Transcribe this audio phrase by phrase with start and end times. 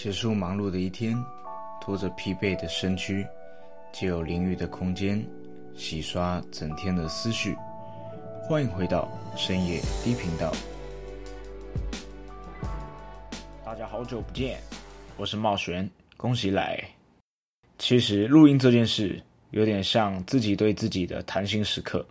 [0.00, 1.12] 结束忙碌的一天，
[1.80, 3.26] 拖着疲惫的身躯，
[3.90, 5.20] 借有淋浴的空间，
[5.74, 7.56] 洗刷整天的思绪。
[8.44, 10.52] 欢迎回到深夜低频道。
[13.64, 14.60] 大家好久不见，
[15.16, 16.80] 我是茂璇，恭喜来。
[17.76, 19.20] 其实录音这件事
[19.50, 22.06] 有点像自己对自己的谈心时刻，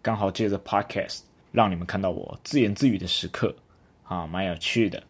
[0.00, 1.18] 刚好借着 Podcast
[1.52, 3.54] 让你们看到我自言自语的时刻，
[4.04, 5.02] 啊，蛮有趣的。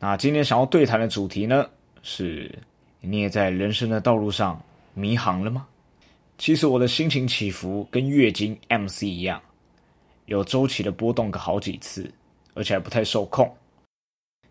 [0.00, 1.68] 那今天想要对谈的主题呢，
[2.02, 2.56] 是
[3.00, 4.62] 你也在人生的道路上
[4.94, 5.66] 迷航了吗？
[6.38, 9.42] 其实我的心情起伏跟月经 MC 一样，
[10.26, 12.08] 有周期的波动个好几次，
[12.54, 13.52] 而且还不太受控。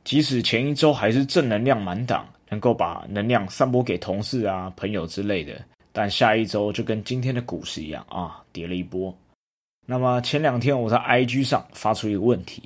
[0.04, 9.18] 即使前一周还是正能量满档，能够把能量散播给同事啊、朋友之类的，但下一周就跟今天的股市一样啊，跌了一波。
[9.86, 12.64] 那么前两天我在 IG 上发出一个问题。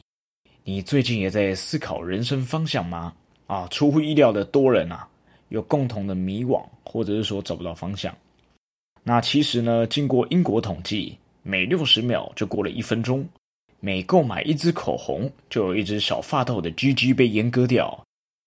[0.64, 3.14] 你最近也在思考人生方向吗？
[3.48, 5.08] 啊，出乎意料的多人啊，
[5.50, 8.16] 有共同的迷惘，或者是说找不到方向。
[9.04, 13.28] 那其实呢，经过英国统计，每六十秒就过了一分钟，
[13.80, 17.90] 每购买一支口红，就有一只小发豆的 GG 被阉割掉；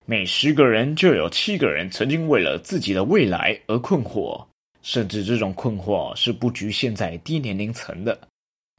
[0.05, 4.41] 每十个人就有七个人曾经为了自己的未来而困惑，
[4.81, 8.17] 甚至这种困惑是不局限在低年龄层的。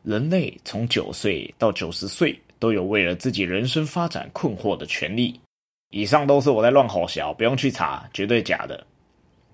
[0.02, 2.34] 人类从九岁到九十岁。
[2.58, 5.40] 都有为了自己人生发展困惑的权利。
[5.90, 8.86] 以上都是我在乱吼小，不用去查，绝对假的。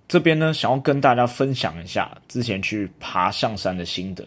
[0.08, 4.26] 这边呢，想要跟大家分享一下之前去爬象山的心得。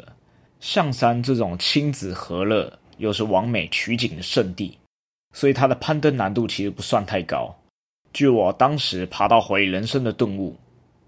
[0.60, 4.78] 象山这种亲子和乐又是完美取景的圣地，
[5.34, 7.56] 所以它的攀登难度其实不算太高。
[8.14, 10.56] 据我当时爬到怀疑人生的顿悟，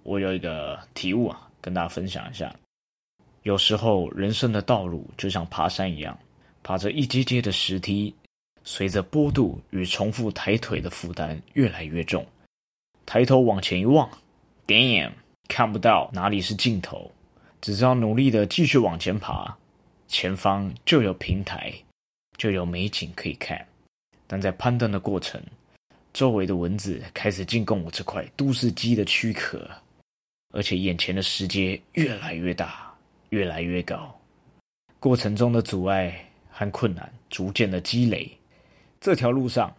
[0.04, 2.54] 我有一个体悟啊，跟大家分享一下。
[3.44, 6.18] 有时候人生的道路就像爬山一样。
[6.68, 8.14] 爬着一阶阶的石梯，
[8.66, 12.28] 随着坡度与重复抬腿的负担越来越重，
[13.06, 14.09] 抬头往前一望，
[14.66, 15.09] 点眼
[15.48, 17.09] 看不到哪里是尽头，
[17.62, 19.56] 只知道努力的继续往前爬，
[20.09, 21.74] 前方就有平台，
[22.36, 23.66] 就有美景可以看。
[24.28, 25.41] 但在攀登的过程，
[26.12, 29.66] 周围的蚊子开始进攻我这块都市鸡的躯壳，
[30.53, 32.94] 而且眼前的石阶越来越大，
[33.30, 34.14] 越来越高，
[35.00, 36.25] 过程中的阻碍。
[36.57, 38.28] 和困难逐渐的积累，
[39.00, 39.72] 这条路上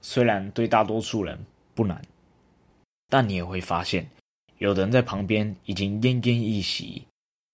[0.00, 1.38] 虽然对大多数人
[1.76, 2.02] 不难，
[3.08, 4.04] 但你也会发现，
[4.58, 7.06] 有的人在旁边已经奄奄一息，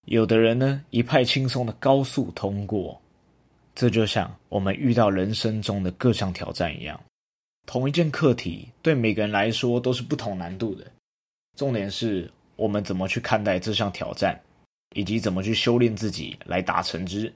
[0.06, 2.98] 有的人呢一派轻松的高速通过。
[3.75, 6.98] 这就像我们遇到人生中的各项挑战一样，
[7.66, 10.91] 同一件课题对每个人来说都是不同难度的。
[11.54, 14.41] 重点是我们怎么去看待这项挑战，
[14.94, 17.31] 以及怎么去修炼自己来达成之。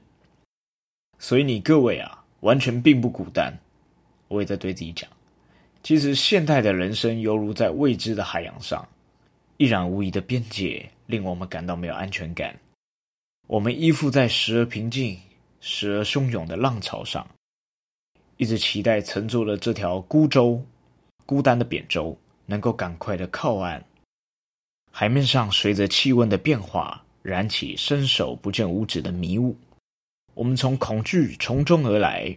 [1.23, 3.57] 所以你各位啊，完全并不孤单。
[4.27, 5.09] 我也在对自己讲，
[5.81, 8.85] 其实现代的人生犹如在未知的海洋上，
[9.55, 12.53] 一览无遗的边界令我们感到没有安全感。
[13.47, 15.17] 我们依附在时而平静、
[15.61, 17.25] 时而汹涌的浪潮上，
[18.35, 20.61] 一直期待乘坐了这条孤舟、
[21.25, 23.81] 孤单的扁舟，能够赶快的靠岸。
[24.91, 29.55] 海面上随着气温的变化，燃起伸手不见五指的迷雾。
[30.35, 32.35] 我们从恐惧从中而来，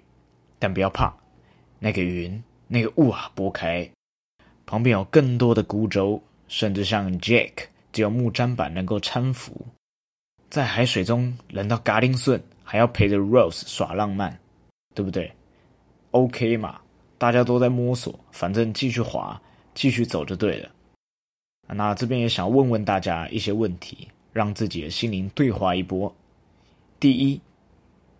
[0.59, 1.15] 但不要怕，
[1.79, 3.89] 那个云，那个雾啊，拨开，
[4.67, 7.53] 旁边有更多的孤舟，甚至像 Jack
[7.93, 9.67] 只有木砧板能够搀扶，
[10.51, 14.39] 在海水中冷到嘎丁顺，还要陪着 Rose 耍浪漫，
[14.95, 15.33] 对不对
[16.11, 16.78] ？OK 嘛，
[17.17, 19.41] 大家都在摸索，反正继续滑，
[19.75, 20.71] 继续走就对了。
[21.69, 26.15] 那这边也想问问大家一些问题，让自己的心灵对话一波。
[27.01, 27.41] 第一。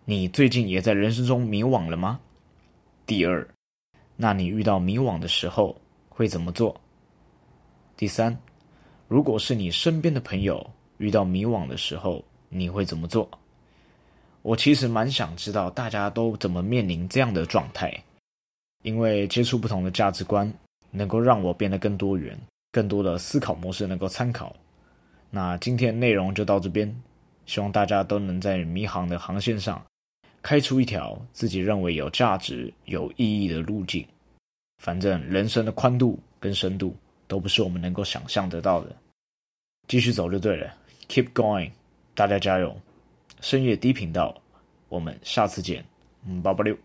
[0.09, 2.17] 你最近也在人生中迷惘了吗？
[3.05, 3.45] 第二，
[4.15, 5.75] 那你遇到迷惘的时候
[6.07, 6.79] 会怎么做？
[7.97, 8.37] 第三，
[9.09, 10.65] 如果是你身边的朋友
[10.97, 13.29] 遇到迷惘的时候，你会怎么做？
[14.43, 17.93] 我其实蛮想知道大家都怎么面临这样的状态，
[18.83, 20.49] 因为接触不同的价值观，
[20.89, 22.39] 能够让我变得更多元，
[22.71, 24.55] 更多的思考模式能够参考。
[25.29, 26.97] 那今天内容就到这边，
[27.45, 29.83] 希望大家都能在迷航的航线上。
[30.41, 34.05] 开出一条自己认为有价值、有意义的路径。
[34.83, 36.95] 反正人生的宽度跟深度
[37.27, 38.95] 都不是我们能够想象得到的。
[39.87, 40.73] 继续走就对了
[41.07, 41.71] ，Keep going，
[42.13, 42.75] 大家加油！
[43.41, 44.39] 深夜低频道，
[44.89, 45.85] 我们下次见，
[46.25, 46.77] 嗯，八八六。